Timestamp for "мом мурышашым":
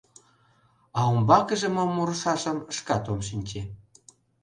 1.75-2.57